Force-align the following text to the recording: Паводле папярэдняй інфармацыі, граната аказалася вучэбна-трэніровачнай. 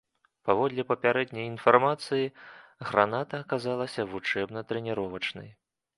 Паводле 0.47 0.85
папярэдняй 0.91 1.45
інфармацыі, 1.49 2.31
граната 2.93 3.35
аказалася 3.47 4.07
вучэбна-трэніровачнай. 4.15 5.49